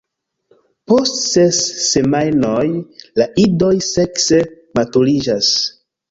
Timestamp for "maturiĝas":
4.79-5.51